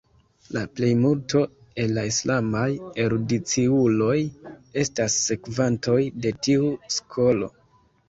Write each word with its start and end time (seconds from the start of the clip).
La 0.55 0.61
plejmulto 0.77 1.41
el 1.83 1.93
la 1.97 2.05
islamaj 2.13 2.65
erudiciuloj 3.05 4.17
estas 4.87 5.23
sekvantoj 5.29 6.03
de 6.27 6.37
tiu 6.45 6.77
skolo. 7.01 7.57